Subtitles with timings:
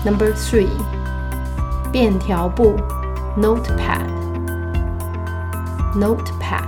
[0.04, 0.70] Number three，
[1.92, 2.76] 便条布。
[3.36, 4.06] Notepad,
[5.96, 6.62] Notepad。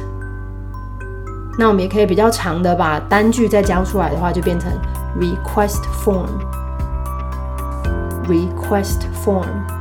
[1.58, 4.70] 那我们也可以比较长的把单句再交出来的话，就变成
[5.18, 9.79] request form，request form。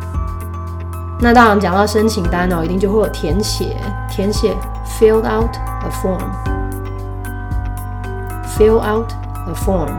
[1.21, 3.77] 那当然，讲到申请单哦，一定就会有填写，
[4.09, 4.57] 填写
[4.87, 5.51] fill out
[5.83, 9.11] a form，fill out
[9.49, 9.91] a form。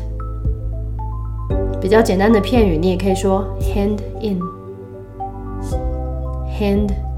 [1.80, 4.40] 比较简单的片语，你也可以说 hand in，hand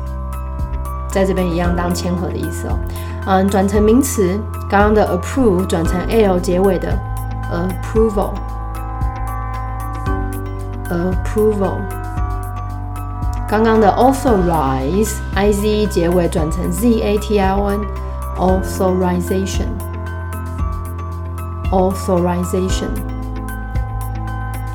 [1.11, 2.79] 在这边一样当签合的意思哦。
[3.25, 6.97] 嗯，转成名词，刚刚的 approve 转成 l 结尾的
[7.51, 8.31] approval。
[10.88, 11.78] approval。
[13.48, 17.80] 刚刚的 authorize i z e 结尾转成 z a t i o n
[18.36, 19.68] authorization
[21.70, 23.15] authorization。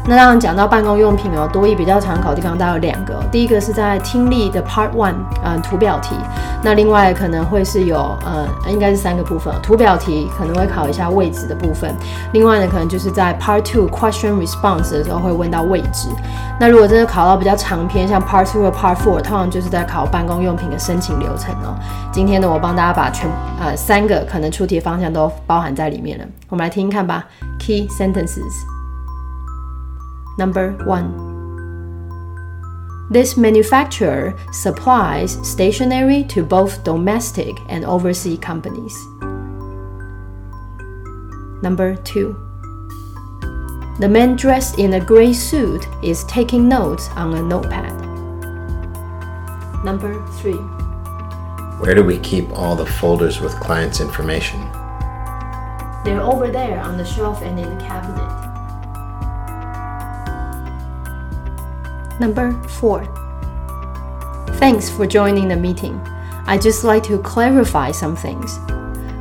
[0.05, 5.15] 那当然讲到办公用品哦，多益比较常考的地方大概有两个，第一个是在听力的 Part One，
[5.45, 6.17] 嗯，图表题。
[6.61, 11.95] 那另外可能会是有，呃，应该是三个部分，图表题可能会考一下位置的部分。
[12.33, 16.09] 另外呢，可能就是在 Part Two Question Response 的时候会问到位置。
[16.59, 21.77] 那如果真的考到比较长篇，像 Part Two 和 Part Four，通常就是在考办公用品的申请流程哦。
[22.13, 26.25] 今天呢，我帮大家把全呃三个可能出题方向都包含在里面了。
[26.49, 27.25] 我们来听听看吧。
[27.61, 28.82] Key sentences。
[30.39, 31.33] Number 1.
[33.11, 38.97] This manufacturer supplies stationery to both domestic and overseas companies.
[41.63, 42.35] Number 2.
[44.01, 47.93] The man dressed in a gray suit is taking notes on a notepad.
[49.85, 50.55] Number 3.
[51.83, 54.63] Where do we keep all the folders with clients' information?
[56.05, 58.32] They're over there on the shelf and in the cabinet.
[62.21, 63.05] Number 4.
[64.59, 66.01] Thanks for joining the meeting.
[66.47, 68.59] I just like to clarify some things.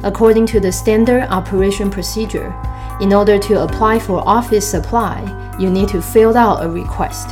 [0.04, 2.54] According to the standard operation procedure,
[3.00, 7.30] in order to apply for office supply, you need to fill out a request.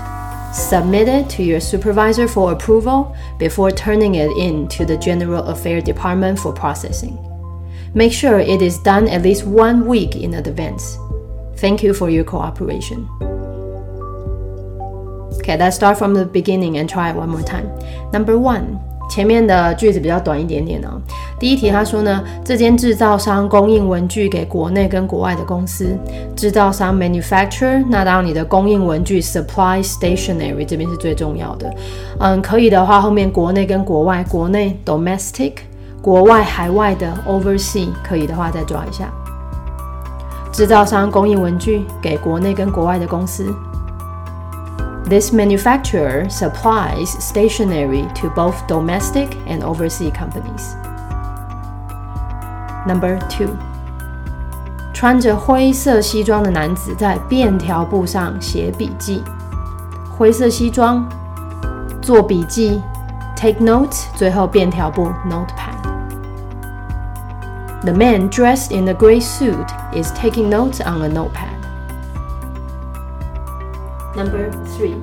[0.53, 5.83] Submit it to your supervisor for approval before turning it in to the General Affairs
[5.83, 7.17] Department for processing.
[7.93, 10.97] Make sure it is done at least one week in advance.
[11.57, 13.07] Thank you for your cooperation.
[15.41, 17.65] Okay, let's start from the beginning and try it one more time.
[18.11, 18.61] Number one，
[19.09, 21.01] 前面的句子比较短一点点哦。
[21.39, 25.97] 第一题他说呢，这间制造商供应文具给国内跟国外的公司。
[26.35, 31.73] 制造商 manufacturer，那当你的供应文具 supply stationery 这边是最重要的。
[32.19, 35.53] 嗯，可以的话后面国内跟国外，国内 domestic，
[36.01, 39.11] 国外海外的 oversea，可以的话再抓一下。
[40.51, 43.51] 制造商供应文具给国内跟国外的公司。
[45.08, 50.74] This manufacturer supplies stationery to both domestic and overseas companies.
[52.86, 53.50] Number two.
[54.92, 59.22] 穿着灰色西装的男子在便条簿上写笔记。
[60.16, 61.06] 灰色西装，
[62.00, 62.80] 做笔记，
[63.36, 71.47] take notes，最后便条簿 notepad。The man dressed in a gray suit is taking notes on a notepad.
[74.18, 74.96] Number three，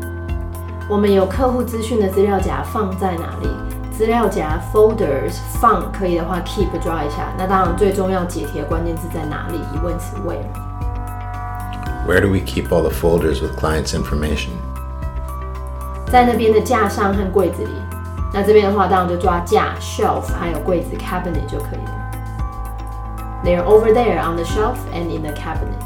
[0.89, 3.49] 我们有客户资讯的资料夹放在哪里？
[3.91, 7.33] 资料夹 folders 放可以的话，keep 抓一下。
[7.37, 9.57] 那当然最重要解题的关键字在哪里？
[9.73, 14.49] 疑问词 where。Where do we keep all the folders with clients' information？
[16.11, 17.69] 在那边的架上和柜子里。
[18.33, 21.91] 那这边的话，当然就抓架 shelf，还有柜子 cabinet 就可以了。
[23.43, 25.81] They're over there on the shelf and in the cabinet.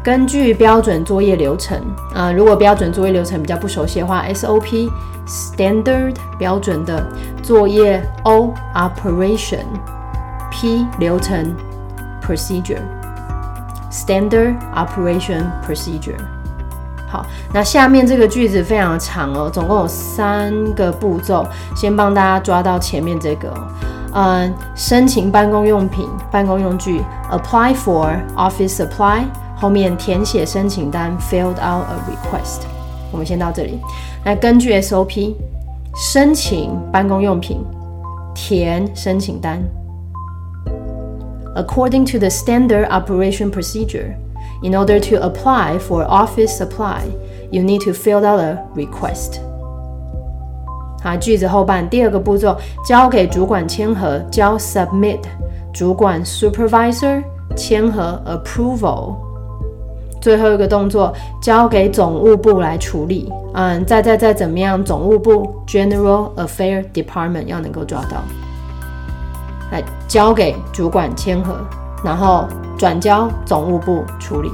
[0.04, 1.82] 根据标准作业流程，
[2.14, 4.92] 啊，如果标准作业流程比较不熟悉的话，SOP
[5.26, 7.08] standard 标准的
[7.42, 9.64] 作业，O operation
[10.52, 11.56] P 流程
[12.22, 12.82] procedure
[13.90, 16.20] standard operation procedure。
[17.08, 23.54] 好，那下面这个句子非常长哦，总共有三个步骤，先帮大家抓到前面这个，
[24.14, 29.24] 嗯，申请办公用品、办公用具，apply for office supply。
[29.57, 32.63] 后面填写申请单，filled out a request。
[33.11, 33.79] 我们先到这里。
[34.25, 35.35] 来，根据 SOP，
[35.95, 37.65] 申请办公用品，
[38.35, 39.63] 填申请单。
[41.57, 44.15] According to the standard operation procedure,
[44.63, 47.01] in order to apply for office supply,
[47.51, 49.41] you need to fill out a request。
[51.03, 55.21] 好，句子后半第二个步骤，交给主管签合，交 submit，
[55.73, 57.23] 主管 supervisor
[57.57, 59.15] 签合 approval。
[60.24, 63.30] 最后一个动作交给总务部来处理。
[63.54, 68.24] 嗯，再再再怎么样，总务部 General Affair Department 要能够抓到，
[69.70, 71.58] 来交给主管签合，
[72.06, 74.50] 然后转交总务部处理。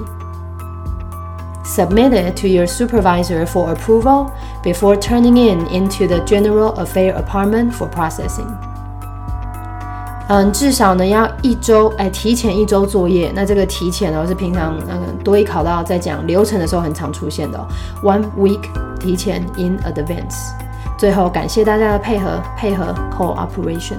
[1.63, 4.31] Submit it to your supervisor for approval
[4.63, 8.47] before turning it into the General Affairs Department for processing.
[10.29, 13.31] 嗯，至少呢要一周，哎，提前一周作业。
[13.33, 17.59] 那这个提前呢是平常那个多一考到在讲流程的时候很常出现的
[18.03, 18.61] ，one week
[18.99, 20.51] 提前 in advance。
[20.99, 23.97] 最后，感谢大家的配合，配合 cooperation。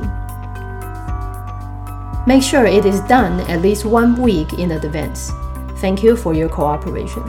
[2.26, 5.30] Make sure it is done at least one week in advance.
[5.80, 7.22] Thank you for your cooperation.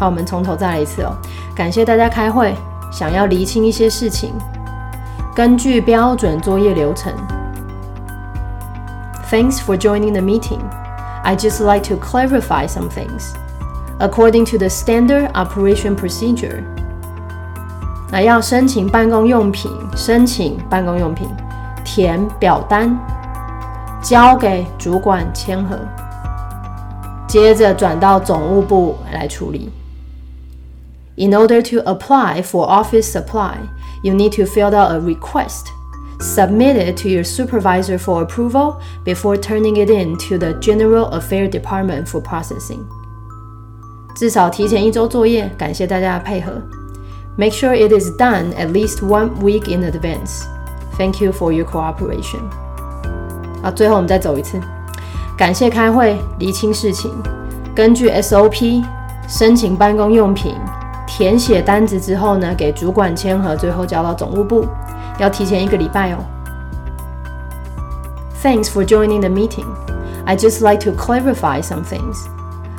[0.00, 1.14] 好，我们从头再来一次哦。
[1.54, 2.56] 感谢大家开会，
[2.90, 4.32] 想要厘清一些事情，
[5.32, 7.12] 根据标准作业流程。
[9.29, 10.61] Thanks for joining the meeting.
[11.23, 13.33] I just like to clarify some things.
[13.99, 16.63] According to the standard operation procedure.
[18.11, 21.27] 那要申请办公用品，申请办公用品，
[21.83, 22.95] 填表单，
[24.03, 25.79] 交给主管签核，
[27.27, 29.71] 接着转到总务部来处理。
[31.15, 33.55] In order to apply for office supply,
[34.03, 35.67] you need to fill out a request,
[36.19, 41.49] submit it to your supervisor for approval before turning it in to the General Affairs
[41.49, 42.79] Department for processing.
[44.15, 46.51] 至少提前一周作业，感谢大家的配合。
[47.35, 50.43] Make sure it is done at least one week in advance.
[50.97, 52.41] Thank you for your cooperation.
[53.63, 54.59] 啊，最后我们再走一次，
[55.35, 57.11] 感谢开会厘清事情，
[57.73, 58.83] 根据 SOP
[59.27, 60.53] 申请办公用品，
[61.07, 64.67] 填写单子之后呢，给主管签核，最后交到总务部，
[65.19, 66.25] 要提前一个礼拜哦。
[68.43, 69.65] Thanks for joining the meeting.
[70.25, 72.27] I just like to clarify some things.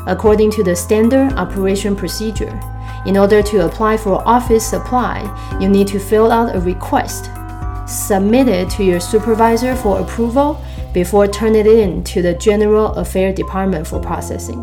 [0.07, 2.53] According to the standard operation procedure,
[3.07, 5.23] in order to apply for office supply,
[5.61, 7.31] you need to fill out a request,
[7.87, 13.35] submit it to your supervisor for approval before turning it in to the General Affairs
[13.35, 14.61] Department for processing.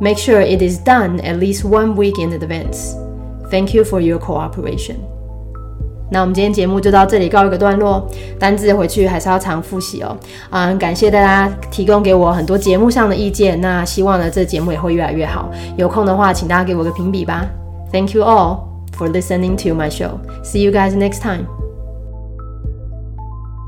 [0.00, 2.94] Make sure it is done at least one week in advance.
[3.50, 5.06] Thank you for your cooperation.
[6.11, 8.07] 那我们今天节目就到这里告一个段落，
[8.39, 10.17] 单字回去还是要常复习哦。
[10.49, 15.49] 嗯，感谢大家提供给我很多节目上的意见，那希望呢这节目也会越来越好。
[15.77, 17.45] 有空的话，请大家给我个评比吧。
[17.91, 18.59] Thank you all
[18.97, 20.19] for listening to my show.
[20.43, 21.58] See you guys next time.